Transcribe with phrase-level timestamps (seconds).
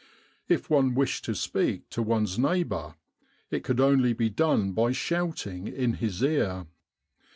[0.47, 2.95] If one wished to speak to one's neighbour,
[3.51, 6.65] it could only be done by shouting in his ear.